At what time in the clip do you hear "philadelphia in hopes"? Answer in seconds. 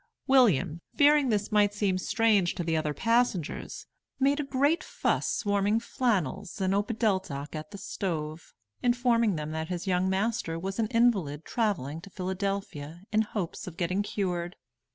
12.09-13.67